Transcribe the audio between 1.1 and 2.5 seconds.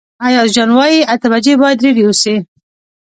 اته بجې باید رېډي اوسئ.